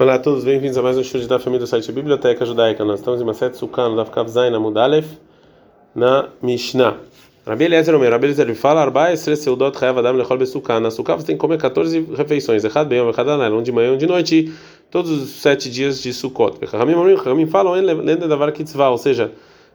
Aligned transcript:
Olá 0.00 0.14
a 0.14 0.18
todos, 0.20 0.44
bem-vindos 0.44 0.78
a 0.78 0.82
mais 0.82 0.96
um 0.96 1.00
estudo 1.00 1.26
da 1.26 1.40
família 1.40 1.58
do 1.58 1.66
site 1.66 1.90
Biblioteca 1.90 2.46
Judaica. 2.46 2.84
Nós 2.84 3.00
estamos 3.00 3.20
em 3.20 3.24
Maset 3.24 3.56
Sukkah, 3.56 3.88
no 3.88 3.96
Daf 3.96 4.12
Kav 4.12 4.28
Zayin 4.28 4.54
Amudalef, 4.54 5.08
na 5.92 6.28
Mishnah. 6.40 6.98
Rabi 7.44 7.64
Eliezer 7.64 7.96
Omer, 7.96 8.12
Rabi 8.12 8.26
Eliezer 8.26 8.54
fala, 8.54 8.82
Arba 8.82 9.10
Esre 9.10 9.34
Seudot 9.34 9.76
Chayav 9.76 9.98
Adam 9.98 10.12
Lechol 10.12 10.38
Besukkah. 10.38 10.78
Na 10.78 10.92
Sukkah 10.92 11.16
você 11.16 11.26
tem 11.26 11.34
que 11.34 11.40
comer 11.40 11.58
14 11.58 12.10
refeições, 12.16 12.62
Echad 12.62 12.88
Bem, 12.88 13.00
Echad 13.08 13.28
Anel, 13.28 13.58
um 13.58 13.60
de 13.60 13.72
manhã 13.72 13.92
um 13.92 13.96
de 13.96 14.06
noite, 14.06 14.54
todos 14.88 15.10
os 15.10 15.30
sete 15.30 15.68
dias 15.68 16.00
de 16.00 16.12
Sukkot. 16.12 16.64
Ramim 16.64 17.48
falam, 17.48 17.72
Lenda 17.72 18.28
Davar 18.28 18.52
Kitzvah, 18.52 18.90
ou 18.90 18.98
seja, 18.98 19.32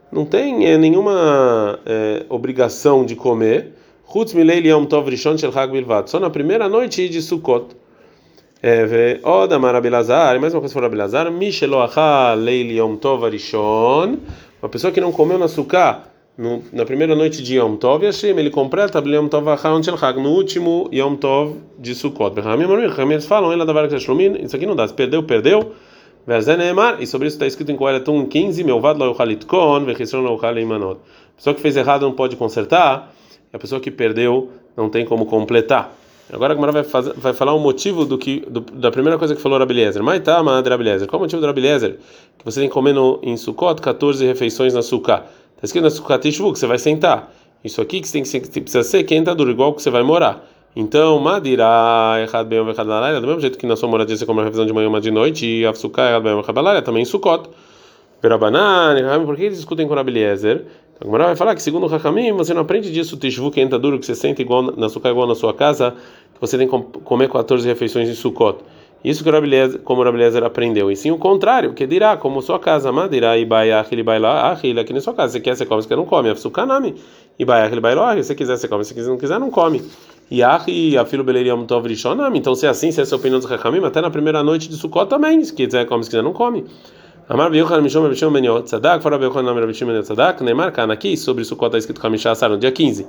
não 0.09 0.23
tem 0.23 0.67
é, 0.67 0.77
nenhuma 0.77 1.77
é, 1.85 2.25
obrigação 2.29 3.05
de 3.05 3.17
comer, 3.17 3.73
Chutz 4.09 4.33
Milei 4.33 4.65
Yom 4.65 4.85
Tov 4.85 5.09
Rishon 5.09 5.37
Shel 5.37 5.51
Chag 5.51 5.69
Bilvat, 5.73 6.09
só 6.09 6.17
na 6.17 6.29
primeira 6.29 6.69
noite 6.69 7.09
de 7.09 7.21
Sukkot. 7.21 7.82
É, 8.65 9.19
Oda 9.23 9.59
Marabilazar, 9.59 10.39
mais 10.39 10.53
uma 10.53 10.61
coisa 10.61 10.73
para 10.73 10.83
Rabilazar, 10.83 11.29
Misheloacha 11.29 12.33
Leili 12.33 12.77
Yom 12.77 12.95
Tov 12.95 13.25
Arishon, 13.25 14.19
uma 14.61 14.69
pessoa 14.69 14.89
que 14.89 15.01
não 15.01 15.11
comeu 15.11 15.37
na 15.37 15.49
suká 15.49 16.03
na 16.71 16.85
primeira 16.85 17.13
noite 17.13 17.43
de 17.43 17.57
Yom 17.57 17.75
Tov, 17.75 18.05
Hashem, 18.05 18.39
ele 18.39 18.49
completa 18.49 19.03
Yom 19.05 19.27
Tov 19.27 19.49
Achon 19.49 19.83
Shel 19.83 19.97
Chag, 19.97 20.17
no 20.17 20.29
último 20.29 20.89
Yom 20.93 21.17
Tov 21.17 21.57
de 21.77 21.93
Sukkot. 21.93 22.35
Eles 22.39 23.25
falam, 23.25 23.51
ela 23.51 23.65
da 23.65 23.73
Varak 23.73 23.99
Shlomin, 23.99 24.37
isso 24.41 24.55
aqui 24.55 24.65
não 24.65 24.77
dá, 24.77 24.87
se 24.87 24.93
perdeu, 24.93 25.23
perdeu. 25.23 25.73
E 27.01 27.05
sobre 27.05 27.27
isso 27.27 27.35
está 27.35 27.45
escrito 27.45 27.69
em 27.69 27.75
Kohelet 27.75 28.05
15, 28.05 28.63
Melvad 28.63 28.97
lo 28.97 29.07
yuchalit 29.07 29.45
kon, 29.45 29.83
vechisron 29.83 30.23
lo 30.23 30.35
yuchalim 30.35 30.67
manot. 30.67 31.01
A 31.33 31.35
pessoa 31.35 31.53
que 31.53 31.59
fez 31.59 31.75
errado 31.75 32.03
não 32.03 32.13
pode 32.13 32.37
consertar, 32.37 33.13
e 33.51 33.55
a 33.57 33.59
pessoa 33.59 33.81
que 33.81 33.91
perdeu 33.91 34.51
não 34.77 34.87
tem 34.89 35.03
como 35.03 35.25
completar. 35.25 35.93
Agora 36.31 36.53
a 36.53 36.55
Gemara 36.55 36.71
vai, 36.71 36.83
fazer, 36.83 37.13
vai 37.15 37.33
falar 37.33 37.53
o 37.53 37.59
motivo 37.59 38.05
do 38.05 38.17
que 38.17 38.41
do, 38.49 38.61
da 38.61 38.89
primeira 38.89 39.17
coisa 39.17 39.35
que 39.35 39.41
falou 39.41 39.59
Rabeliezer. 39.59 40.01
Mas 40.01 40.21
tá, 40.21 40.41
Rabeliezer. 40.41 41.07
Qual 41.07 41.19
é 41.19 41.21
o 41.21 41.25
motivo 41.25 41.41
do 41.41 41.47
Rabeliezer? 41.47 41.97
Que 42.37 42.45
você 42.45 42.61
tem 42.61 42.69
que 42.69 42.73
comer 42.73 42.93
no, 42.93 43.19
em 43.21 43.35
Sukkot 43.35 43.81
14 43.81 44.25
refeições 44.25 44.73
na 44.73 44.81
Sukkah. 44.81 45.25
Está 45.55 45.65
escrito 45.65 45.83
na 45.83 45.89
Sukkot 45.89 46.19
Tishvu 46.19 46.53
que 46.53 46.59
você 46.59 46.67
vai 46.67 46.79
sentar. 46.79 47.31
Isso 47.63 47.81
aqui 47.81 48.01
que 48.01 48.07
você 48.07 48.21
tem 48.21 48.23
que, 48.23 48.49
que 48.49 48.61
precisa 48.61 48.83
ser 48.83 49.09
está 49.09 49.33
duro, 49.33 49.51
igual 49.51 49.73
que 49.73 49.81
você 49.81 49.89
vai 49.89 50.03
morar. 50.03 50.45
Então, 50.75 51.19
Madira, 51.19 51.65
errado 52.19 52.47
bem, 52.47 52.59
errado 52.59 52.87
na 52.87 53.19
do 53.19 53.27
mesmo 53.27 53.39
jeito 53.39 53.57
que 53.57 53.67
na 53.67 53.75
sua 53.75 53.87
moradia 53.87 54.17
você 54.17 54.25
come 54.25 54.39
uma 54.39 54.43
revisão 54.43 54.65
de 54.65 54.73
manhã 54.73 54.89
uma 54.89 54.99
de 54.99 55.11
noite, 55.11 55.45
e 55.45 55.65
a 55.65 55.73
Sukkah, 55.73 56.09
errado 56.09 56.23
bem, 56.23 56.33
errado 56.33 56.83
também 56.83 57.03
em 57.03 57.05
Sukkot. 57.05 57.49
Perabanan, 58.19 58.95
por 59.25 59.35
que 59.35 59.43
eles 59.43 59.57
discutem 59.57 59.87
com 59.87 59.93
Rabeliezer? 59.93 60.65
A 61.01 61.05
Gemara 61.05 61.25
vai 61.25 61.35
falar 61.35 61.55
que 61.55 61.61
segundo 61.61 61.87
o 61.87 61.93
Hakamim, 61.93 62.31
você 62.33 62.53
não 62.53 62.61
aprende 62.61 62.91
disso, 62.91 63.17
Tishvu, 63.17 63.51
que 63.51 63.59
entra 63.59 63.77
duro, 63.79 63.99
que 63.99 64.05
você 64.05 64.15
senta 64.15 64.41
igual 64.41 64.61
na 64.61 64.87
suká 64.89 65.09
igual 65.09 65.27
na 65.27 65.35
sua 65.35 65.53
casa, 65.53 65.91
que 66.33 66.39
você 66.39 66.57
tem 66.57 66.67
que 66.67 66.99
comer 67.03 67.29
14 67.29 67.67
refeições 67.67 68.07
em 68.07 68.13
Sukkot. 68.13 68.59
Isso 69.03 69.21
que 69.21 69.29
o 69.29 69.33
Rabeliezer, 69.33 69.81
como 69.81 70.01
o 70.01 70.05
Rabeliezer 70.05 70.43
aprendeu. 70.45 70.89
E 70.89 70.95
sim 70.95 71.11
o 71.11 71.17
contrário, 71.17 71.73
que 71.73 71.85
dirá, 71.85 72.15
como 72.15 72.41
sua 72.41 72.57
casa, 72.57 72.89
Madirá, 72.89 73.37
Ibaiach, 73.37 73.89
ele 73.91 74.01
vai 74.01 74.17
lá, 74.17 74.57
ele 74.63 74.79
aqui 74.79 74.93
na 74.93 75.01
sua 75.01 75.13
casa. 75.13 75.33
Você 75.33 75.41
quer, 75.41 75.57
você 75.57 75.65
come, 75.65 75.81
você 75.81 75.89
quer, 75.89 75.97
não 75.97 76.05
come. 76.05 76.33
Sukanami, 76.37 76.95
Ibaiach, 77.37 77.73
ele 77.73 77.81
vai 77.81 77.95
lá, 77.95 78.15
se 78.15 78.23
você 78.23 78.35
quiser, 78.35 78.55
você 78.55 78.65
come, 78.65 78.85
se 78.85 78.93
você 78.93 79.09
não 79.09 79.17
quiser, 79.17 79.39
não 79.41 79.49
come. 79.49 79.83
E 80.31 80.41
a 80.41 80.57
filho 81.05 81.23
Beleriam 81.23 81.65
Tov. 81.65 81.85
Então, 82.33 82.55
se 82.55 82.65
é 82.65 82.69
assim, 82.69 82.93
se 82.93 83.01
é 83.01 83.03
a 83.03 83.05
sua 83.05 83.17
opinião 83.17 83.41
dos 83.41 83.51
Hakamim, 83.51 83.83
até 83.83 83.99
na 83.99 84.09
primeira 84.09 84.41
noite 84.41 84.69
de 84.69 84.77
Sukkot 84.77 85.09
também, 85.09 85.43
se 85.43 85.53
quiser, 85.53 85.85
come, 85.85 86.01
se 86.05 86.09
quiser, 86.09 86.23
não 86.23 86.31
come. 86.31 86.63
Amar 87.33 87.49
Beyuchan 87.49 87.81
Mishom 87.81 88.07
Mishom 88.07 88.31
Ben 88.31 88.43
Tzadak, 88.43 89.01
fora 89.01 89.17
Beyuchan 89.17 89.43
Nam 89.43 89.57
Mishom 89.57 89.87
Ben 89.87 90.03
Tzadak, 90.03 90.41
Neymar 90.41 90.71
Kan, 90.71 90.91
aqui 90.91 91.17
sobre 91.17 91.43
Sukkot 91.43 91.65
está 91.65 91.79
escrito 91.79 91.99
Hamisha 92.05 92.29
Asar 92.29 92.51
no 92.51 92.59
dia 92.59 92.71
15. 92.71 93.07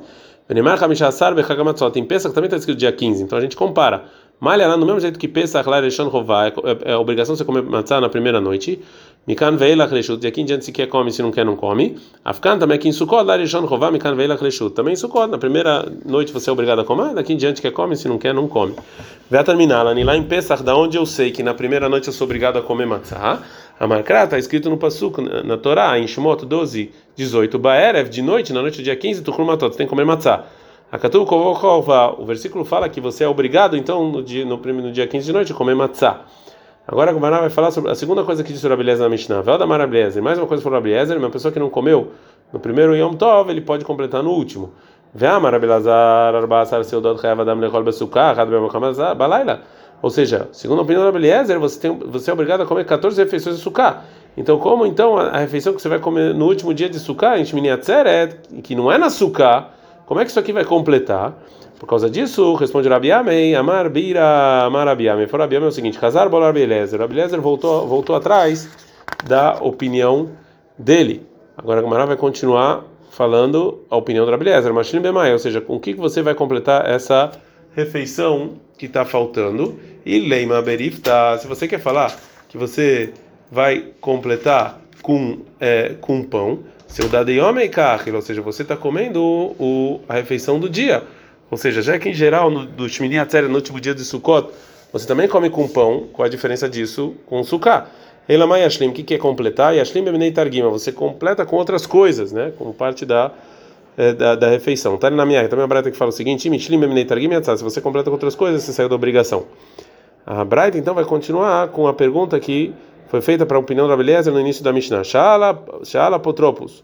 Neymar 0.49 0.83
Hamisha 0.83 1.09
Asar 1.09 1.35
Bechagamatzot, 1.35 1.99
em 1.99 2.07
Pesach 2.07 2.35
também 2.35 2.47
está 2.47 2.57
escrito 2.57 2.79
dia 2.79 2.91
15, 2.91 3.23
então 3.23 3.37
a 3.37 3.41
gente 3.43 3.55
compara. 3.55 4.05
Malha 4.41 4.67
lá 4.67 4.79
no 4.79 4.87
mesmo 4.87 4.99
jeito 4.99 5.19
que 5.19 5.29
Pesach 5.29 5.69
lá 5.69 5.79
Reshon 5.79 6.09
Rová, 6.09 6.47
é, 6.47 6.53
é 6.93 6.97
obrigação 6.97 7.37
você 7.37 7.45
comer 7.45 7.63
matzah 7.65 8.01
na 8.01 8.09
primeira 8.09 8.41
noite. 8.41 8.81
Mikan 9.27 9.57
Veilach 9.57 9.91
Reshut, 9.91 10.21
de 10.21 10.27
aqui 10.27 10.41
em 10.41 10.45
diante 10.47 10.65
se 10.65 10.73
quer 10.73 10.87
come, 10.87 11.11
se 11.13 11.23
não 11.23 11.31
quer 11.31 11.45
não 11.45 11.57
come. 11.57 11.99
Afkan 12.25 12.59
também 12.59 12.77
aqui 12.77 12.89
em 12.89 12.93
Sukkot, 12.93 13.25
lá 13.25 13.37
Reshon 13.37 13.67
Rová, 13.67 13.91
Mikan 13.91 14.15
Veilach 14.15 14.43
Reshut. 14.43 14.75
Também 14.75 14.95
em 14.95 14.97
Sukkot, 14.97 15.29
na 15.29 15.39
primeira 15.39 15.87
noite 16.05 16.33
você 16.33 16.49
é 16.49 16.53
obrigado 16.53 16.81
a 16.81 16.85
comer, 16.85 17.15
daqui 17.15 17.35
em 17.35 17.37
diante 17.37 17.61
quer 17.61 17.73
come, 17.73 17.95
se 17.95 18.09
não 18.09 18.19
quer 18.19 18.33
não 18.35 18.49
come. 18.49 18.75
Vai 19.31 19.45
terminar 19.45 19.83
lá 19.83 20.17
em 20.17 20.23
Pesach, 20.25 20.63
da 20.63 20.77
onde 20.77 20.97
eu 20.99 21.07
sei 21.07 21.31
que 21.31 21.43
na 21.43 21.55
primeira 21.55 21.89
noite 21.89 22.09
eu 22.09 22.13
sou 22.13 22.27
obrigado 22.27 22.59
a 22.59 22.63
comer 22.63 22.87
matzah. 22.87 23.41
A 23.79 23.87
marcra 23.89 24.25
está 24.25 24.39
escrito 24.39 24.71
no 24.71 24.77
Pasuk, 24.77 25.21
na 25.21 25.57
Torá, 25.57 25.99
em 25.99 26.07
Shemot 26.07 26.47
12, 26.47 26.93
18. 27.17 27.59
Baerev, 27.59 28.09
de 28.09 28.23
noite, 28.23 28.53
na 28.53 28.63
noite 28.63 28.79
do 28.79 28.85
dia 28.85 28.95
15, 28.95 29.23
tu 29.23 29.45
Matot, 29.45 29.77
tem 29.77 29.87
que 29.87 29.91
comer 29.91 30.05
matzah. 30.05 30.45
A 30.93 30.99
Katu 30.99 31.27
o 31.27 32.25
versículo 32.25 32.65
fala 32.65 32.89
que 32.89 33.01
você 33.01 33.25
é 33.25 33.29
obrigado, 33.29 33.77
então, 33.77 34.09
no 34.11 34.23
dia, 34.23 34.45
no, 34.45 34.57
no 34.57 34.93
dia 34.93 35.09
15 35.09 35.27
de 35.27 35.33
noite, 35.33 35.53
comer 35.53 35.75
matzah. 35.75 36.21
Agora 36.87 37.11
a 37.11 37.15
Gemara 37.15 37.41
vai 37.41 37.51
falar 37.51 37.71
sobre 37.71 37.91
a 37.91 37.95
segunda 37.95 38.23
coisa 38.23 38.45
que 38.45 38.53
disse 38.53 38.65
o 38.65 38.69
Rabeliezer 38.69 39.03
na 39.03 39.09
Mishnah. 39.09 39.41
Vel 39.41 39.57
da 39.57 39.67
Marabeliezer. 39.67 40.23
Mais 40.23 40.39
uma 40.39 40.47
coisa 40.47 40.63
para 40.63 40.71
o 40.71 40.75
Rabeliezer, 40.75 41.17
uma 41.17 41.31
pessoa 41.31 41.51
que 41.51 41.59
não 41.59 41.71
comeu 41.71 42.13
no 42.53 42.61
primeiro 42.61 42.95
Yom 42.95 43.15
Tov, 43.15 43.51
ele 43.51 43.63
pode 43.63 43.85
completar 43.85 44.23
no 44.23 44.31
último. 44.31 44.73
Vea 45.15 45.41
Marabelazar, 45.41 46.35
Arbasar, 46.35 46.85
Seudot, 46.85 47.21
Reavadam, 47.21 47.59
Lechol, 47.59 47.83
Besukah, 47.83 48.33
Hadbem, 48.33 48.61
Balaila. 49.17 49.63
Ou 50.05 50.11
seja, 50.11 50.51
segundo 50.53 50.81
a 50.81 50.83
opinião 50.83 51.11
do 51.11 51.17
Eliezer, 51.17 51.59
você, 51.59 51.81
tem, 51.81 51.99
você 51.99 52.29
é 52.29 52.35
obrigado 52.35 52.61
a 52.61 52.67
comer 52.67 52.85
14 52.85 53.19
refeições 53.23 53.57
de 53.57 53.63
sucá. 53.63 54.03
Então, 54.37 54.59
como 54.59 54.85
então 54.85 55.17
a, 55.17 55.29
a, 55.29 55.39
refeição 55.39 55.73
que 55.73 55.81
você 55.81 55.89
vai 55.89 55.99
comer 55.99 56.35
no 56.35 56.45
último 56.45 56.75
dia 56.75 56.91
de 56.91 56.99
sucá, 56.99 57.39
em 57.39 57.45
Shmini 57.47 57.71
Atzeret, 57.71 58.37
que 58.63 58.75
não 58.75 58.93
é 58.93 58.99
na 58.99 59.09
sucá, 59.09 59.71
como 60.05 60.21
é 60.21 60.25
que 60.27 60.31
isso 60.31 60.39
aqui 60.39 60.53
vai 60.53 60.63
completar? 60.63 61.33
Por 61.81 61.87
causa 61.87 62.11
disso, 62.11 62.53
responde 62.53 62.87
Rabi 62.87 63.11
Amei, 63.13 63.55
Amar 63.55 63.89
Bira, 63.89 64.67
Amar 64.67 64.87
Rabi 64.87 65.09
Amei. 65.09 65.27
Amei 65.33 65.57
é 65.57 65.61
o 65.63 65.73
seguinte, 65.73 65.99
Casar 65.99 66.29
Bolar 66.29 66.49
Rabi 66.49 66.61
Eliezer. 66.61 67.01
Rabi 67.01 67.15
Eliezer 67.15 67.41
voltou, 67.41 67.87
voltou 67.87 68.15
atrás 68.15 68.69
da 69.27 69.55
opinião 69.63 70.33
dele. 70.79 71.27
Agora 71.57 71.81
a 71.81 71.83
Gamara 71.83 72.05
vai 72.05 72.17
continuar 72.19 72.85
falando 73.11 73.81
a 73.89 73.97
opinião 73.97 74.27
do 74.27 74.31
Rabi 74.31 74.51
Eliezer. 74.51 74.71
Machine 74.75 75.01
Bemai, 75.01 75.33
ou 75.33 75.39
seja, 75.39 75.63
com 75.63 75.77
o 75.77 75.81
que 75.81 75.95
você 75.95 76.21
vai 76.21 76.35
completar 76.35 76.87
essa 76.91 77.33
refeição 77.75 78.55
que 78.79 78.87
está 78.87 79.05
faltando. 79.05 79.79
E 80.05 80.21
leima 80.21 80.61
berifta, 80.61 81.39
se 81.39 81.47
você 81.47 81.67
quer 81.67 81.81
falar 81.81 82.15
que 82.49 82.59
você 82.59 83.13
vai 83.51 83.87
completar 84.01 84.81
com 85.03 85.39
é, 85.61 85.95
com 86.01 86.23
pão, 86.23 86.61
seu 86.87 87.09
dadeyome 87.09 87.71
ou 88.13 88.23
seja, 88.23 88.41
você 88.43 88.63
está 88.63 88.77
comendo 88.77 89.21
o, 89.23 90.01
a 90.09 90.15
refeição 90.15 90.61
do 90.61 90.69
dia. 90.69 91.03
Ou 91.51 91.57
seja, 91.57 91.83
já 91.83 91.99
que 91.99 92.09
em 92.09 92.15
geral 92.15 92.51
no, 92.51 92.67
do 92.67 92.89
Shmini 92.89 93.19
Atzeret, 93.19 93.49
no 93.49 93.57
último 93.57 93.81
dia 93.81 93.95
de 93.95 94.05
Sukkot, 94.05 94.51
você 94.93 95.07
também 95.07 95.27
come 95.27 95.51
com 95.51 95.67
pão, 95.67 96.07
qual 96.13 96.27
a 96.27 96.29
diferença 96.29 96.69
disso 96.69 97.15
com 97.27 97.43
sukkah? 97.43 97.89
Elamai 98.29 98.63
Yashlim, 98.63 98.89
o 98.89 98.93
que 98.93 99.15
é 99.15 99.19
completar? 99.19 99.75
Yashlim 99.75 100.05
Bemenei 100.05 100.31
Targima, 100.31 100.71
você 100.71 100.93
completa 100.93 101.45
com 101.45 101.57
outras 101.57 101.85
coisas, 101.85 102.33
né? 102.33 102.53
Como 102.57 102.73
parte 102.73 103.05
da 103.05 103.33
da, 104.17 104.35
da, 104.35 104.49
refeição. 104.49 104.97
Tá 104.97 105.09
na 105.11 105.25
minha, 105.25 105.49
também 105.49 105.65
a 105.65 105.69
Braita 105.69 105.91
que 105.91 105.97
fala 105.97 106.09
o 106.09 106.13
seguinte: 106.13 106.43
se 106.49 107.63
você 107.63 107.81
completa 107.81 108.11
com 108.11 108.15
outras 108.15 108.35
coisas, 108.35 108.63
você 108.63 108.73
saiu 108.73 108.89
da 108.89 108.95
obrigação. 108.95 109.45
A 110.27 110.45
Braita 110.45 110.79
então 110.79 110.95
vai 110.95 111.05
continuar 111.05 111.69
com 111.69 111.87
a 111.87 111.95
pergunta 111.95 112.39
que 112.41 112.75
foi 113.09 113.21
feita 113.21 113.47
para 113.47 113.57
a 113.57 113.61
opinião 113.61 113.87
da 113.87 113.97
beleza 113.97 114.31
no 114.31 114.41
início 114.41 114.65
da 114.65 114.73
Mishnah. 114.73 115.05
Shala 115.05 116.19
Potropos, 116.19 116.83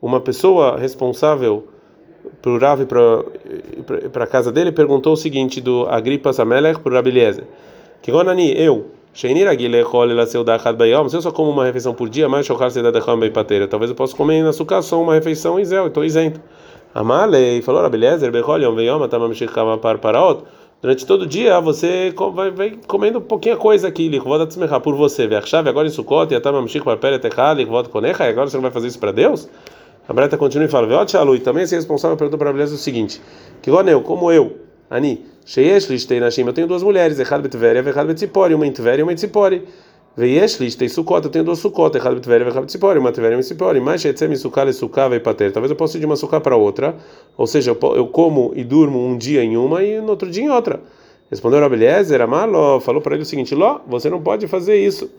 uma 0.00 0.20
pessoa 0.20 0.78
responsável 0.78 1.68
por 2.40 2.60
Rav 2.60 2.84
para 4.12 4.24
a 4.24 4.26
casa 4.26 4.50
dele, 4.50 4.72
perguntou 4.72 5.12
o 5.12 5.16
seguinte 5.16 5.60
do 5.60 5.86
Agripas 5.88 6.40
Amelech 6.40 6.80
para 6.80 6.94
Rabeliezer: 6.94 7.44
Que 8.00 8.10
Gonani, 8.10 8.52
eu 8.56 8.95
se 11.08 11.16
eu 11.16 11.22
só 11.22 11.30
como 11.30 11.50
uma 11.50 11.64
refeição 11.64 11.94
por 11.94 12.06
dia, 12.06 12.28
mais 12.28 12.44
chocar 12.44 12.70
se 12.70 12.78
bem 13.18 13.32
pateira. 13.32 13.66
Talvez 13.66 13.90
eu 13.90 13.96
possa 13.96 14.14
comer 14.14 14.42
na 14.42 14.50
açúcar 14.50 14.82
só 14.82 15.00
uma 15.00 15.14
refeição 15.14 15.58
e 15.58 15.64
zéu, 15.64 15.86
estou 15.86 16.04
isento. 16.04 16.38
Amalei 16.94 17.62
falou. 17.62 17.82
Durante 20.82 21.06
todo 21.06 21.22
o 21.22 21.26
dia 21.26 21.58
você 21.60 22.12
vai, 22.34 22.50
vai 22.50 22.78
comendo 22.86 23.18
pouquinha 23.22 23.56
coisa 23.56 23.88
aqui, 23.88 24.06
por 24.80 24.94
você. 24.94 25.26
Agora 25.66 25.86
em 25.88 25.90
Sukkot, 25.90 26.34
e 26.34 26.38
Tamamishik 26.38 26.84
par 26.84 26.98
peretechá, 26.98 27.54
lichvod 27.54 27.88
konecha, 27.88 28.26
e 28.26 28.28
agora 28.28 28.50
você 28.50 28.58
não 28.58 28.62
vai 28.62 28.70
fazer 28.70 28.88
isso 28.88 28.98
para 28.98 29.12
Deus? 29.12 29.48
A 30.06 30.12
Breta 30.12 30.36
continua 30.36 30.66
e 30.66 30.68
fala, 30.68 30.86
também 31.40 31.64
esse 31.64 31.74
responsável 31.74 32.18
perguntou 32.18 32.38
para 32.38 32.48
Rabeliezer 32.48 32.76
o 32.76 32.78
seguinte: 32.78 33.18
Que 33.62 33.70
como 34.02 34.30
eu, 34.30 34.65
Ani, 34.90 35.24
Sheyesh 35.44 35.88
Lishtei 35.88 36.20
Nashim, 36.20 36.46
eu 36.46 36.52
tenho 36.52 36.66
duas 36.66 36.82
mulheres, 36.82 37.18
Echad 37.18 37.42
Betveria, 37.42 37.80
Echad 37.80 38.06
Betzipori, 38.06 38.54
uma 38.54 38.66
em 38.66 38.72
e 38.72 39.02
uma 39.02 39.12
em 39.12 39.16
Tzipori. 39.16 39.62
Veyesh 40.16 40.60
Lishtei 40.60 40.88
Sukkot, 40.88 41.24
eu 41.24 41.30
tenho 41.30 41.44
duas 41.44 41.58
Sukkot, 41.58 41.96
Echad 41.96 42.14
Betveria, 42.14 42.46
Echad 42.46 42.60
Betzipori, 42.60 42.98
uma 42.98 43.10
Tveria 43.10 43.32
e 43.32 43.36
uma 43.36 43.42
Tzipori. 43.42 43.80
Mas 43.80 44.00
Shetzem 44.00 44.34
Sukkah, 44.36 44.72
Sukkah, 44.72 45.08
Veipater. 45.08 45.52
Talvez 45.52 45.70
eu 45.70 45.76
possa 45.76 45.96
ir 45.96 46.00
de 46.00 46.06
uma 46.06 46.16
Sukkah 46.16 46.40
para 46.40 46.56
outra, 46.56 46.94
ou 47.36 47.46
seja, 47.46 47.70
eu 47.72 48.06
como 48.06 48.52
e 48.54 48.62
durmo 48.62 49.04
um 49.04 49.18
dia 49.18 49.42
em 49.42 49.56
uma 49.56 49.82
e 49.82 50.00
no 50.00 50.10
outro 50.10 50.30
dia 50.30 50.44
em 50.44 50.50
outra. 50.50 50.80
Respondeu 51.28 51.60
Rabeliezer, 51.60 52.20
Amalo, 52.20 52.78
falou 52.80 53.02
para 53.02 53.14
ele 53.14 53.24
o 53.24 53.26
seguinte: 53.26 53.54
Ló, 53.54 53.80
você 53.88 54.08
não 54.08 54.22
pode 54.22 54.46
fazer 54.46 54.76
isso. 54.76 55.10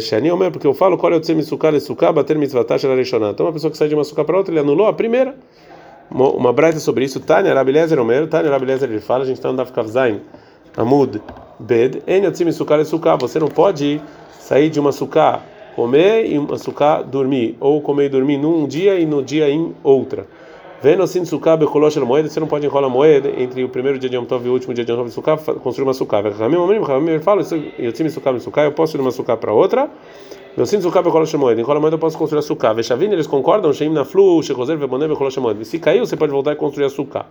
Shani 0.00 0.30
Omer, 0.30 0.50
porque 0.50 0.66
eu 0.66 0.74
falo, 0.74 0.98
qual 0.98 1.10
é 1.10 1.16
o 1.16 1.20
tzem 1.20 1.40
sukkah, 1.40 1.78
sukkah, 1.80 2.12
bater 2.12 2.36
mitzvatah, 2.36 2.76
shel 2.76 2.92
Então, 3.30 3.46
uma 3.46 3.52
pessoa 3.52 3.70
que 3.70 3.78
sai 3.78 3.88
de 3.88 3.94
uma 3.94 4.04
sukkah 4.04 4.22
para 4.22 4.36
outra, 4.36 4.52
ele 4.52 4.60
anulou 4.60 4.86
a 4.86 4.92
primeira 4.92 5.34
uma, 6.10 6.30
uma 6.30 6.72
sobre 6.78 7.04
isso. 7.04 7.20
Tânia 7.20 7.54
Rabelezer 7.54 7.98
Omer, 7.98 8.28
Tânia 8.28 8.50
Rabelezer 8.50 8.90
ele 8.90 9.00
fala, 9.00 9.24
a 9.24 9.26
gente 9.26 9.36
está 9.36 9.50
no 9.50 9.56
Daf 9.56 9.72
Kavzain, 9.72 10.20
Amud 10.76 11.20
Bed, 11.58 12.02
en 12.06 12.24
yotzim 12.24 12.50
sukkah 12.50 12.80
e 12.80 12.84
sukkah. 12.84 13.16
Você 13.16 13.38
não 13.38 13.48
pode 13.48 14.00
sair 14.38 14.70
de 14.70 14.80
uma 14.80 14.92
sukkah, 14.92 15.40
comer 15.76 16.26
e 16.26 16.38
uma 16.38 16.58
sukkah 16.58 17.02
dormir, 17.02 17.56
ou 17.60 17.80
comer 17.80 18.06
e 18.06 18.08
dormir 18.08 18.38
num 18.38 18.66
dia 18.66 18.98
e 18.98 19.06
no 19.06 19.22
dia 19.22 19.48
em 19.48 19.74
outra. 19.82 20.26
Vendo 20.82 21.02
assim 21.02 21.24
sukkah 21.24 21.56
becolosh 21.56 21.96
moeda, 21.98 22.28
você 22.28 22.40
não 22.40 22.46
pode 22.46 22.66
enrolar 22.66 22.90
moeda 22.90 23.30
entre 23.40 23.62
o 23.64 23.68
primeiro 23.68 23.98
dia 23.98 24.10
de 24.10 24.16
Yom 24.16 24.24
Tov 24.24 24.44
e 24.44 24.48
o 24.48 24.52
último 24.52 24.74
dia 24.74 24.84
de 24.84 24.90
Yom 24.90 24.98
Tov 24.98 25.08
de 25.08 25.14
sukkah, 25.14 25.36
construir 25.62 25.86
uma 25.86 25.94
sukkah. 25.94 26.20
Ramim, 26.20 26.56
Ramim, 26.56 26.82
Ramim, 26.82 27.20
fala, 27.20 27.42
yotzim 27.78 28.08
sukkah 28.08 28.32
e 28.32 28.40
sukkah, 28.40 28.64
eu 28.64 28.72
posso 28.72 28.96
ir 28.96 28.98
de 28.98 29.02
uma 29.04 29.12
sukkah 29.12 29.36
para 29.36 29.52
outra. 29.52 29.88
Meu 30.56 30.66
sinto 30.66 30.84
sukkah 30.84 31.02
becolosh 31.02 31.34
moeda, 31.34 31.60
enrola 31.60 31.80
moeda 31.80 31.96
eu 31.96 31.98
posso 31.98 32.16
construir 32.16 32.38
a 32.38 32.42
sukkah. 32.42 32.72
Vechavin, 32.72 33.10
eles 33.10 33.26
concordam, 33.26 33.72
sheim 33.72 33.92
na 33.92 34.04
flu, 34.04 34.40
shechoser, 34.40 34.78
veboné, 34.78 35.08
becolosh 35.08 35.36
moeda. 35.38 35.64
Se 35.64 35.80
caiu, 35.80 36.06
você 36.06 36.16
pode 36.16 36.30
voltar 36.30 36.52
e 36.52 36.54
construir 36.54 36.84
a 36.84 36.88
sukkah. 36.88 37.26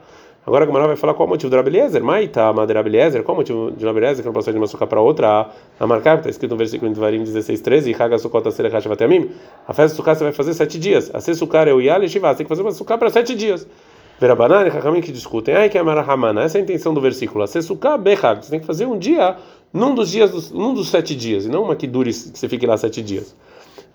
Agora 0.45 0.65
a 0.65 0.67
Gamara 0.67 0.87
vai 0.87 0.97
falar 0.97 1.13
qual 1.13 1.25
o 1.25 1.29
motivo 1.29 1.49
do 1.49 1.55
Rabeliezer. 1.55 2.03
Maita, 2.03 2.51
Madeira 2.51 2.81
Rabeliezer. 2.81 3.23
Qual 3.23 3.33
o 3.33 3.39
motivo 3.39 3.71
de 3.71 3.85
Rabeliezer 3.85 4.25
que 4.25 4.29
não 4.29 4.41
sair 4.41 4.51
de 4.51 4.59
uma 4.59 4.67
suca 4.67 4.85
para 4.85 4.99
outra? 4.99 5.47
A 5.79 5.87
marcar, 5.87 6.17
está 6.17 6.29
escrito 6.29 6.51
no 6.51 6.57
versículo 6.57 6.93
de 6.93 6.99
Varim 6.99 7.23
16, 7.23 7.61
13. 7.61 7.91
E 7.91 7.95
Haga 7.95 8.19
Sukota 8.19 8.51
Serechach 8.51 8.85
Vatemim. 8.85 9.29
A 9.65 9.71
festa 9.71 9.95
do 9.95 9.97
sukkah 9.99 10.15
você 10.15 10.25
vai 10.25 10.33
fazer 10.33 10.53
sete 10.53 10.77
dias. 10.77 11.09
A 11.13 11.21
ser 11.21 11.33
sukkah 11.35 11.69
é 11.69 11.73
o 11.73 11.79
Yale 11.79 12.09
Shiva. 12.09 12.27
Você 12.27 12.39
tem 12.39 12.45
que 12.45 12.49
fazer 12.49 12.61
uma 12.61 12.73
sukkah 12.73 12.97
para 12.97 13.09
sete 13.09 13.35
dias. 13.35 13.65
Verabanan 14.19 14.65
e 14.65 14.67
Hakamim 14.67 14.99
que 14.99 15.13
discutem. 15.13 15.55
Ai, 15.55 15.69
que 15.69 15.77
é 15.77 15.83
Marahamana. 15.83 16.43
Essa 16.43 16.57
é 16.57 16.59
a 16.59 16.63
intenção 16.63 16.93
do 16.93 16.99
versículo. 16.99 17.41
A 17.41 17.47
ser 17.47 17.61
Behag. 18.01 18.43
Você 18.43 18.51
tem 18.51 18.59
que 18.59 18.65
fazer 18.65 18.85
um 18.85 18.97
dia, 18.97 19.37
num 19.73 19.95
dos 19.95 20.11
dias, 20.11 20.51
num 20.51 20.73
dos 20.73 20.89
sete 20.89 21.15
dias. 21.15 21.45
E 21.45 21.49
não 21.49 21.63
uma 21.63 21.75
que 21.75 21.87
dure, 21.87 22.11
que 22.11 22.37
você 22.37 22.47
fique 22.47 22.65
lá 22.65 22.77
sete 22.77 23.01
dias. 23.01 23.35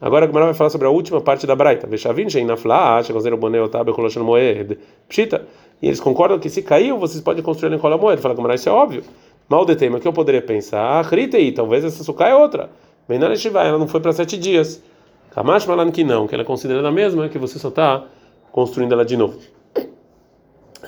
Agora 0.01 0.25
a 0.25 0.29
Gemara 0.29 0.47
vai 0.47 0.55
falar 0.55 0.71
sobre 0.71 0.87
a 0.87 0.91
última 0.91 1.21
parte 1.21 1.47
da 1.47 1.57
Braita. 1.57 1.87
Koloshon 1.87 4.25
Moed. 4.25 4.79
Pshita. 5.09 5.47
E 5.81 5.87
eles 5.87 6.01
concordam 6.01 6.39
que 6.39 6.51
se 6.51 6.63
caiu, 6.63 6.99
vocês 6.99 7.23
podem 7.23 7.43
construir 7.43 7.73
em 7.73 7.79
cola 7.79 7.97
moeda. 7.97 8.21
Fala, 8.21 8.35
Gamara, 8.35 8.55
isso 8.55 8.69
é 8.69 8.73
óbvio. 8.73 9.03
Mal 9.49 9.65
de 9.65 9.77
tema, 9.77 9.99
que 9.99 10.07
eu 10.07 10.13
poderia 10.13 10.43
pensar? 10.43 10.81
Ah, 10.81 11.03
Ritei, 11.03 11.53
talvez 11.53 11.85
essa 11.85 12.05
suca 12.05 12.27
é 12.27 12.35
outra. 12.35 12.71
Menina 13.09 13.35
Shivai, 13.35 13.69
ela 13.69 13.79
não 13.79 13.89
foi 13.89 14.01
para 14.01 14.13
sete 14.13 14.37
dias. 14.37 14.83
Kamash 15.31 15.67
Malan 15.67 15.91
que 15.91 16.05
não, 16.05 16.27
que 16.27 16.35
ela 16.35 16.43
é 16.43 16.47
considerada 16.47 16.89
a 16.89 16.93
mesma, 16.93 17.29
que 17.29 17.39
você 17.39 17.59
só 17.59 17.69
está 17.69 18.05
construindo 18.53 18.93
ela 18.93 19.05
de 19.05 19.17
novo. 19.17 19.39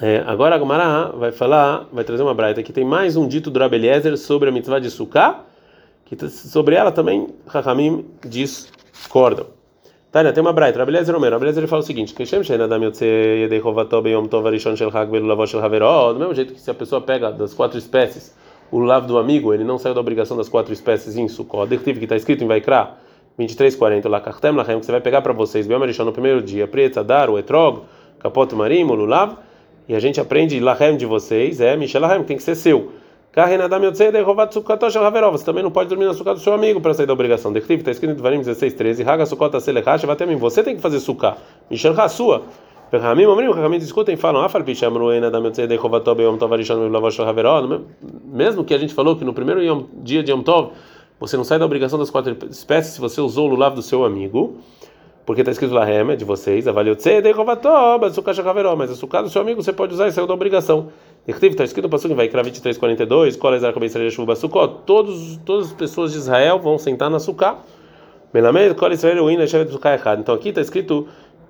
É, 0.01 0.23
agora 0.27 0.55
a 0.55 0.59
Gamara 0.59 1.11
vai 1.17 1.33
falar, 1.33 1.89
vai 1.93 2.05
trazer 2.05 2.23
uma 2.23 2.33
braita 2.33 2.63
que 2.63 2.73
tem 2.73 2.85
mais 2.85 3.17
um 3.17 3.27
dito 3.27 3.51
do 3.51 3.59
Rabeliezer 3.59 4.17
sobre 4.17 4.49
a 4.49 4.53
mitzvah 4.53 4.79
de 4.79 4.89
sukkah, 4.89 5.41
que 6.05 6.29
sobre 6.29 6.77
ela 6.77 6.93
também 6.93 7.29
Rahamim 7.47 8.07
discordam. 8.25 9.47
Tânia, 10.13 10.33
tem 10.33 10.41
uma 10.41 10.53
braita, 10.53 10.79
Rabelezer 10.79 11.15
Omer, 11.15 11.33
Rabelezer 11.33 11.61
ele 11.63 11.69
fala 11.69 11.83
o 11.83 11.85
seguinte, 11.85 12.15
que 12.15 12.25
Shem 12.25 12.43
Shein 12.43 12.61
Adam 12.61 12.81
Shel 12.93 14.77
Shel 14.77 14.91
do 14.91 16.19
mesmo 16.19 16.35
jeito 16.35 16.55
que 16.55 16.61
se 16.61 16.71
a 16.71 16.75
pessoa 16.75 17.01
pega 17.01 17.33
das 17.33 17.53
quatro 17.53 17.79
espécies 17.79 18.35
o 18.71 18.79
lulav 18.79 19.07
do 19.07 19.19
amigo, 19.19 19.53
ele 19.53 19.65
não 19.65 19.79
saiu 19.79 19.95
da 19.95 20.01
obrigação 20.01 20.37
das 20.37 20.49
quatro 20.49 20.73
espécies 20.73 21.17
em 21.17 21.27
Sukkot, 21.27 21.77
que 21.79 21.91
está 22.05 22.15
escrito 22.15 22.45
em 22.45 22.47
Vaikra 22.47 22.95
23:40 23.39 24.09
lá 24.09 24.21
Kartem 24.21 24.53
Lachem, 24.53 24.79
que 24.79 24.87
você 24.87 24.93
vai 24.93 25.01
pegar 25.01 25.23
para 25.23 25.33
vocês, 25.33 25.69
Arishon 25.69 26.05
no 26.05 26.13
primeiro 26.13 26.41
dia, 26.41 26.69
Preta, 26.69 27.03
Dar, 27.03 27.29
o 27.29 27.39
Etrog, 27.39 27.83
Capot 28.21 28.55
Marim, 28.55 28.85
o 28.85 28.95
lulav, 28.95 29.39
e 29.91 29.95
a 29.97 29.99
gente 29.99 30.21
aprende 30.21 30.61
Lachem 30.61 30.97
de 30.97 31.05
vocês, 31.05 31.61
é 31.61 31.77
Michel 31.77 32.01
Lachem, 32.01 32.23
tem 32.23 32.37
que 32.37 32.45
ser 32.45 32.55
seu. 32.55 32.93
Você 35.33 35.45
também 35.45 35.65
não 35.65 35.71
pode 35.73 35.89
dormir 35.89 36.05
na 36.05 36.15
sucá 36.15 36.33
do 36.33 36.39
seu 36.39 36.53
amigo 36.53 36.81
para 36.81 36.95
sair 36.95 37.07
da 37.07 37.13
obrigação. 37.13 37.53
Declive 37.53 37.81
está 37.81 37.91
escrito 37.91 38.13
em 38.13 38.15
Devarim 38.15 38.39
16, 38.39 38.73
13. 38.75 39.03
Haga 39.03 39.27
sucota 39.27 39.59
selechash, 39.59 40.05
vai 40.05 40.13
até 40.13 40.25
mim. 40.27 40.37
Você 40.37 40.63
tem 40.63 40.77
que 40.77 40.81
fazer 40.81 41.01
sucá. 41.01 41.39
Michel 41.69 41.97
sua. 42.09 42.43
Perramim, 42.89 43.27
Omrim, 43.27 43.53
Perramim 43.53 43.79
discutem 43.81 44.17
falam, 44.17 44.43
Afal 44.43 44.63
Pichamru, 44.63 45.13
Ena 45.13 45.29
da 45.29 45.41
Metzei 45.41 45.67
de 45.67 45.77
Chovatob, 45.77 46.23
Yom 46.23 46.37
Tov, 46.37 46.53
Arishon, 46.53 46.89
Lavosh, 46.89 47.19
Haveró. 47.19 47.61
Mesmo 48.27 48.63
que 48.63 48.73
a 48.73 48.79
gente 48.79 48.95
falou 48.95 49.17
que 49.17 49.25
no 49.25 49.35
primeiro 49.35 49.89
dia 50.05 50.23
de 50.23 50.31
Yom 50.31 50.43
Tov, 50.43 50.71
você 51.19 51.37
não 51.37 51.43
sai 51.43 51.59
da 51.59 51.67
obrigação 51.67 51.99
das 51.99 52.11
quatro 52.11 52.37
espécies 52.49 52.95
se 52.95 53.01
você 53.01 53.21
usou 53.21 53.49
o 53.49 53.51
lulav 53.51 53.75
do 53.75 53.83
seu 53.83 54.05
amigo 54.05 54.59
porque 55.31 55.43
está 55.43 55.53
escrito 55.53 55.73
lá 55.73 55.89
é 55.89 56.17
de 56.17 56.25
vocês, 56.25 56.67
avaliotse 56.67 57.23
de 57.23 57.31
rovatob, 57.31 58.05
açúcar 58.05 58.35
chacaveró, 58.35 58.75
mas 58.75 58.91
açúcar 58.91 59.23
do 59.23 59.31
seu 59.31 59.41
amigo 59.41 59.63
você 59.63 59.73
pode 59.73 59.95
usar 59.95 60.09
e 60.09 60.11
saiu 60.11 60.27
da 60.27 60.35
obrigação. 60.35 60.89
Está 61.25 61.63
escrito 61.63 61.85
no 61.85 61.89
Passuque, 61.89 62.15
vai 62.15 62.29
23:42, 62.29 63.37
qual 63.37 63.55
é 63.55 63.59
a 63.59 63.71
de 63.71 64.11
chuva 64.11 64.35
sucot? 64.35 64.83
Todos 64.85 65.37
todas 65.47 65.69
as 65.69 65.73
pessoas 65.73 66.11
de 66.11 66.19
Israel 66.19 66.59
vão 66.59 66.79
sentar 66.79 67.09
na 67.09 67.21
sucá. 67.21 67.59
Melamed, 68.35 68.75
o 69.23 69.31
ina 69.31 69.47
de 69.47 69.71
sucá 69.71 69.93
errado. 69.93 70.19
Então 70.19 70.35
aqui 70.35 70.49
está 70.49 70.63
escrito 70.63 71.07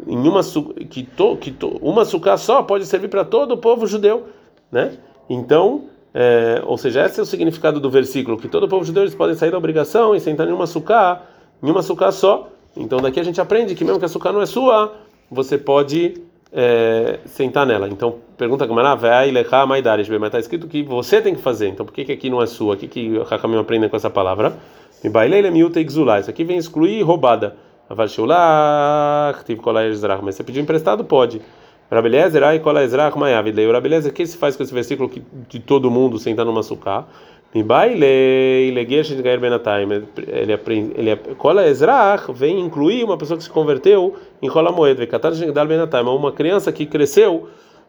em 0.06 0.28
uma 0.28 0.42
que 0.90 1.02
to, 1.02 1.38
que 1.38 1.50
to, 1.50 1.78
uma 1.80 2.04
sucá 2.04 2.36
só 2.36 2.62
pode 2.62 2.84
servir 2.84 3.08
para 3.08 3.24
todo 3.24 3.52
o 3.52 3.56
povo 3.56 3.86
judeu, 3.86 4.24
né? 4.70 4.98
Então, 5.26 5.84
é, 6.12 6.62
ou 6.66 6.76
seja, 6.76 7.06
esse 7.06 7.18
é 7.18 7.22
o 7.22 7.26
significado 7.26 7.80
do 7.80 7.88
versículo, 7.88 8.36
que 8.36 8.46
todo 8.46 8.64
o 8.64 8.68
povo 8.68 8.84
judeu 8.84 9.04
eles 9.04 9.14
podem 9.14 9.34
sair 9.34 9.50
da 9.50 9.56
obrigação 9.56 10.14
e 10.14 10.20
sentar 10.20 10.46
em 10.46 10.52
uma 10.52 10.66
sucá, 10.66 11.22
em 11.62 11.70
uma 11.70 11.80
sucá 11.80 12.12
só. 12.12 12.46
Então 12.76 13.00
daqui 13.00 13.18
a 13.18 13.22
gente 13.22 13.40
aprende 13.40 13.74
que 13.74 13.84
mesmo 13.84 13.98
que 13.98 14.04
a 14.04 14.06
açúcar 14.06 14.32
não 14.32 14.40
é 14.40 14.46
sua, 14.46 14.94
você 15.30 15.58
pode 15.58 16.14
é, 16.52 17.18
sentar 17.26 17.66
nela. 17.66 17.88
Então 17.88 18.16
pergunta 18.36 18.66
ela 18.80 18.94
vai 18.94 19.30
levar 19.30 19.66
mas 20.18 20.28
está 20.28 20.38
escrito 20.38 20.66
que 20.66 20.82
você 20.82 21.20
tem 21.20 21.34
que 21.34 21.40
fazer. 21.40 21.68
Então 21.68 21.84
por 21.84 21.92
que, 21.92 22.04
que 22.04 22.12
aqui 22.12 22.30
não 22.30 22.42
é 22.42 22.46
sua? 22.46 22.74
O 22.74 22.76
que 22.76 22.88
que 22.88 23.20
Hakamim 23.30 23.58
aprende 23.58 23.88
com 23.88 23.96
essa 23.96 24.10
palavra? 24.10 24.56
Isso 26.20 26.30
aqui 26.30 26.44
vem 26.44 26.58
excluir 26.58 27.02
roubada. 27.02 27.56
Mas 30.22 30.36
você 30.36 30.44
pediu 30.44 30.62
emprestado, 30.62 31.04
pode. 31.04 31.40
Rabelezer, 31.90 32.44
ai, 32.44 32.60
cola 32.60 32.84
Ezrach, 32.84 33.18
Mayavid. 33.18 33.66
Rabelezer, 33.66 34.12
o 34.12 34.14
que 34.14 34.24
se 34.24 34.36
faz 34.36 34.56
com 34.56 34.62
esse 34.62 34.72
versículo 34.72 35.08
que 35.08 35.20
de 35.48 35.58
todo 35.58 35.90
mundo 35.90 36.18
sentar 36.20 36.46
numa 36.46 36.62
sucá? 36.62 37.04
Ele 37.52 38.80
aprende, 40.52 40.92
ele 40.94 41.16
cola 41.36 41.66
Ezrach 41.66 42.30
vem 42.32 42.60
incluir 42.60 43.02
uma 43.02 43.18
pessoa 43.18 43.36
que 43.36 43.42
se 43.42 43.50
converteu 43.50 44.14
em 44.40 44.48
Kola 44.48 44.70
Moed, 44.70 45.04
uma 46.16 46.30
criança 46.30 46.70
que 46.70 46.86
cresceu 46.86 47.48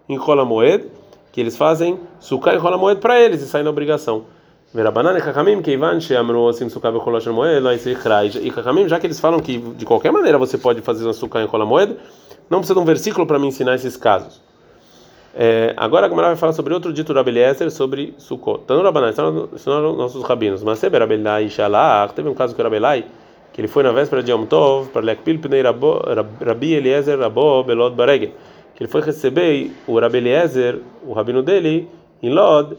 em 0.09 0.17
Kola 0.17 0.43
Moed, 0.43 0.87
que 1.31 1.39
eles 1.39 1.55
fazem 1.55 1.99
sucar 2.19 2.55
em 2.55 2.59
Kola 2.59 2.75
Moed 2.75 2.99
para 2.99 3.21
eles 3.21 3.39
e 3.43 3.47
saem 3.47 3.63
da 3.63 3.69
obrigação. 3.69 4.25
Verabanan 4.73 5.15
e 5.15 5.21
Kakamim, 5.21 5.61
Keivan, 5.61 5.99
Sheamru, 5.99 6.47
assim, 6.47 6.67
sucar 6.67 6.91
em 6.95 6.99
Kola 6.99 7.19
Moed, 7.31 7.59
lá 7.59 7.75
e 7.75 8.49
Kakamim, 8.49 8.87
já 8.87 8.99
que 8.99 9.05
eles 9.05 9.19
falam 9.19 9.39
que 9.39 9.59
de 9.59 9.85
qualquer 9.85 10.11
maneira 10.11 10.39
você 10.39 10.57
pode 10.57 10.81
fazer 10.81 11.03
uma 11.03 11.13
sucar 11.13 11.43
em 11.43 11.47
Kola 11.47 11.67
Moed, 11.67 11.97
não 12.49 12.57
precisa 12.59 12.73
de 12.73 12.79
um 12.79 12.85
versículo 12.85 13.27
para 13.27 13.37
me 13.37 13.45
ensinar 13.45 13.75
esses 13.75 13.95
casos. 13.95 14.41
É, 15.33 15.73
agora 15.77 16.07
a 16.07 16.09
Gemara 16.09 16.27
vai 16.27 16.35
falar 16.35 16.53
sobre 16.53 16.73
outro 16.73 16.91
dito 16.91 17.13
Rabeliezer 17.13 17.71
sobre 17.71 18.13
Sukkot. 18.17 18.65
Tanu 18.65 18.83
Rabanai, 18.83 19.13
são 19.13 19.47
nossos 19.95 20.23
rabinos. 20.23 20.63
Mas 20.63 20.79
Sebe 20.79 20.97
Rabelai 20.97 21.49
Shalach, 21.49 22.13
teve 22.13 22.27
um 22.27 22.33
caso 22.33 22.53
que 22.53 22.61
o 22.61 22.63
Rabelai, 22.63 23.05
que 23.53 23.61
ele 23.61 23.67
foi 23.67 23.83
na 23.83 23.91
véspera 23.91 24.21
de 24.21 24.31
Yom 24.31 24.45
Tov, 24.45 24.89
para 24.89 25.01
Lekpil 25.01 25.39
Pnei 25.39 25.61
Rabi 25.61 26.73
Eliezer 26.73 27.19
Rabo 27.19 27.63
Belod 27.63 27.95
Baregel. 27.95 28.31
Que 28.75 28.83
ele 28.83 28.89
foi 28.89 29.01
receber 29.01 29.71
o 29.87 29.99
Rabeliezer, 29.99 30.79
o 31.05 31.13
rabino 31.13 31.41
dele, 31.41 31.87
em 32.21 32.29
Lod, 32.29 32.75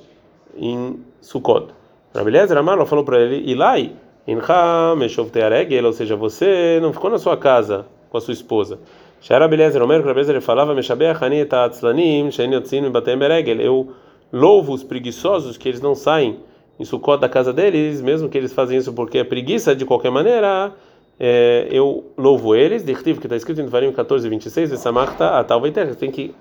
em 0.56 1.00
Sukkot. 1.20 1.68
Rabeliezer 2.14 2.56
Amar 2.58 2.84
falou 2.86 3.04
para 3.04 3.18
ele, 3.20 3.50
Ilai, 3.50 3.92
Incha 4.26 4.94
Meshovte 4.96 5.40
Aregel, 5.40 5.86
ou 5.86 5.92
seja, 5.92 6.16
você 6.16 6.78
não 6.82 6.92
ficou 6.92 7.10
na 7.10 7.18
sua 7.18 7.36
casa 7.36 7.86
com 8.10 8.18
a 8.18 8.20
sua 8.20 8.34
esposa. 8.34 8.78
Shara 9.22 9.46
Belezer 9.46 9.80
Omer, 9.80 10.04
Rabelezer 10.04 10.40
falava, 10.40 10.74
Meshabeach 10.74 11.22
Ani 11.22 11.42
et 11.42 11.52
Atzlanim, 11.54 12.28
Shein 12.32 12.52
Yotzin 12.54 12.90
Batem 12.90 13.16
Beregel. 13.16 13.60
Eu 13.60 13.92
louvo 14.32 14.72
os 14.72 14.82
preguiçosos 14.82 15.56
que 15.56 15.68
eles 15.68 15.80
não 15.80 15.94
saem 15.94 16.40
em 16.76 16.84
Sukkot 16.84 17.20
da 17.20 17.28
casa 17.28 17.52
deles, 17.52 18.00
mesmo 18.00 18.28
que 18.28 18.36
eles 18.36 18.52
fazem 18.52 18.78
isso 18.78 18.92
porque 18.92 19.18
é 19.18 19.24
preguiça 19.24 19.76
de 19.76 19.84
qualquer 19.84 20.10
maneira. 20.10 20.72
É, 21.20 21.68
eu 21.70 22.04
louvo 22.18 22.56
eles, 22.56 22.82
que 22.82 23.10
está 23.10 23.36
escrito 23.36 23.60
em 23.60 23.64
Devarim 23.64 23.92
14, 23.92 24.28
26, 24.28 24.70
Samachta 24.80 25.38
Atal 25.38 25.60
Veiter, 25.60 25.94
tem 25.94 26.10
que 26.10 26.34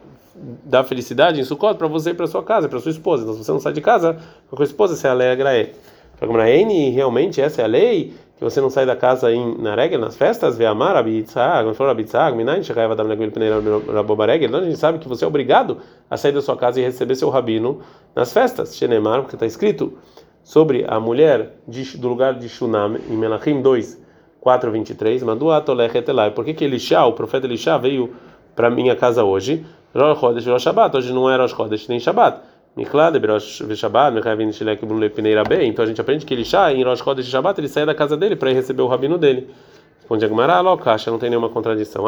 dar 0.66 0.84
felicidade 0.84 1.40
em 1.40 1.44
Sukkot 1.44 1.76
para 1.76 1.88
você 1.88 2.10
e 2.10 2.14
para 2.16 2.26
sua 2.26 2.42
casa, 2.42 2.68
para 2.68 2.80
sua 2.80 2.90
esposa. 2.90 3.22
Então, 3.22 3.36
se 3.36 3.44
você 3.44 3.52
não 3.52 3.60
sai 3.60 3.74
de 3.74 3.82
casa 3.82 4.18
com 4.50 4.56
a 4.56 4.58
sua 4.58 4.66
esposa, 4.66 4.96
você 4.96 5.08
alegra 5.08 5.56
ele. 5.56 5.76
Realmente 6.90 7.42
essa 7.42 7.62
é 7.62 7.66
a 7.66 7.68
lei 7.68 8.14
que 8.42 8.46
você 8.46 8.60
não 8.60 8.72
sai 8.72 8.88
da 8.88 8.96
casa 8.96 9.32
em 9.32 9.56
na 9.60 9.76
regra 9.76 10.00
nas 10.00 10.18
festas, 10.18 10.58
vê 10.58 10.66
amar 10.66 10.96
abitzag, 10.96 11.64
não 11.64 11.76
for 11.76 11.88
abitzag, 11.88 12.36
minain 12.36 12.64
shekayva 12.64 12.96
dam 12.96 13.06
negel 13.06 13.30
pnei 13.30 13.52
rabobaregel, 13.94 14.48
então 14.48 14.62
a 14.62 14.64
gente 14.64 14.80
sabe 14.80 14.98
que 14.98 15.08
você 15.08 15.24
é 15.24 15.28
obrigado 15.28 15.78
a 16.10 16.18
sair 16.18 16.32
da 16.32 16.42
sua 16.42 16.58
casa 16.58 16.80
e 16.80 16.84
receber 16.84 17.14
seu 17.14 17.30
rabino 17.30 17.82
nas 18.16 18.34
festas, 18.34 18.76
shenemar, 18.76 19.22
porque 19.22 19.36
está 19.36 19.46
escrito 19.46 19.94
sobre 20.44 20.84
a 20.88 21.00
mulher 21.00 21.58
de, 21.68 21.96
do 22.00 22.08
lugar 22.08 22.34
de 22.34 22.50
Shunam, 22.50 22.98
em 23.08 23.16
Melachim 23.16 23.62
2, 23.62 24.02
4, 24.40 24.72
23, 24.72 25.22
Madu 25.22 25.52
atolechetelai, 25.52 26.32
por 26.32 26.44
que 26.44 26.56
que 26.56 26.64
Elisha, 26.64 27.06
o 27.06 27.14
profeta 27.14 27.46
Elisha 27.46 27.78
veio 27.78 28.16
para 28.56 28.72
minha 28.72 28.96
casa 28.96 29.24
hoje, 29.24 29.64
Rosh 29.94 30.20
Chodesh, 30.20 30.48
Rosh 30.48 30.66
hoje 30.96 31.14
não 31.14 31.30
era 31.30 31.44
Rosh 31.44 31.54
Chodesh 31.54 31.88
nem 31.88 32.00
Shabbat, 32.00 32.40
então 35.68 35.84
a 35.84 35.88
gente 35.88 36.00
aprende 36.00 36.26
que 36.26 36.34
ele 36.34 36.46
chá 36.46 36.72
em 36.72 36.84
Rosh 36.84 37.00
Chodesh 37.00 37.26
Shabbat 37.26 37.60
ele 37.60 37.68
sai 37.68 37.86
da 37.86 37.94
casa 37.94 38.16
dele 38.16 38.36
para 38.36 38.52
receber 38.52 38.82
o 38.82 38.88
rabino 38.88 39.18
dele. 39.18 39.50
Responde 39.98 40.24
Agmará, 40.24 40.62
Lokasha, 40.62 41.12
não 41.12 41.20
tem 41.20 41.30
nenhuma 41.30 41.50
contradição. 41.50 42.06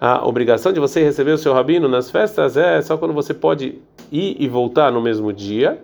A 0.00 0.26
obrigação 0.26 0.72
de 0.72 0.80
você 0.80 1.02
receber 1.02 1.32
o 1.32 1.38
seu 1.38 1.54
rabino 1.54 1.88
nas 1.88 2.10
festas 2.10 2.58
é 2.58 2.82
só 2.82 2.98
quando 2.98 3.14
você 3.14 3.32
pode 3.32 3.78
ir 4.12 4.36
e 4.38 4.48
voltar 4.48 4.92
no 4.92 5.00
mesmo 5.00 5.32
dia 5.32 5.80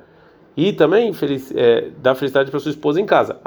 E 0.57 0.73
também 0.73 1.13
feliz, 1.15 1.51
é, 1.57 1.89
dá 2.03 2.15
felicidade 2.15 2.51
para 2.51 2.61
sua 2.61 2.71
esposa 2.71 3.01
em 3.01 3.07
casa. 3.07 3.39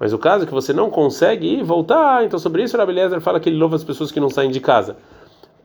Mas 0.00 0.12
o 0.12 0.18
caso 0.18 0.44
é 0.44 0.46
que 0.46 0.54
você 0.54 0.72
não 0.72 0.90
consegue 0.90 1.46
ir 1.46 1.62
voltar, 1.62 2.24
então 2.24 2.38
sobre 2.38 2.62
isso 2.62 2.76
o 2.76 2.80
Rabi 2.80 2.92
Eliezer 2.92 3.20
fala 3.20 3.38
que 3.38 3.48
ele 3.48 3.56
louva 3.56 3.76
as 3.76 3.84
pessoas 3.84 4.10
que 4.10 4.18
não 4.18 4.30
saem 4.30 4.50
de 4.50 4.60
casa. 4.60 4.96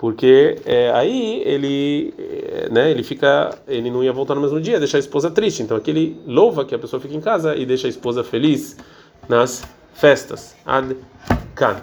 Porque 0.04 0.58
é, 0.66 0.92
aí 0.92 1.42
ele, 1.46 2.14
é, 2.20 2.68
né, 2.70 2.92
ele 2.92 3.04
fica, 3.04 3.58
ele 3.66 3.90
não 3.90 4.04
ia 4.04 4.12
voltar 4.12 4.36
no 4.36 4.42
mesmo 4.42 4.60
dia, 4.60 4.78
deixar 4.78 4.98
a 4.98 5.00
esposa 5.00 5.32
triste. 5.32 5.64
Então 5.64 5.78
aqui 5.78 5.92
ele 5.92 6.22
louva 6.28 6.66
que 6.66 6.76
a 6.76 6.78
pessoa 6.78 7.00
fique 7.00 7.16
em 7.16 7.22
casa 7.22 7.56
e 7.56 7.66
deixa 7.66 7.88
a 7.88 7.90
esposa 7.90 8.22
feliz 8.22 8.76
nas 9.30 9.64
festas. 9.94 10.58
Ad 10.66 10.98
kan. 11.56 11.78